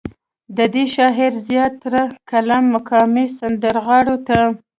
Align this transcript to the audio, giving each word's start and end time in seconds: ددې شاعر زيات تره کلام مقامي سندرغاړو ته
ددې 0.57 0.83
شاعر 0.95 1.31
زيات 1.47 1.73
تره 1.83 2.01
کلام 2.31 2.63
مقامي 2.75 3.25
سندرغاړو 3.37 4.15
ته 4.27 4.39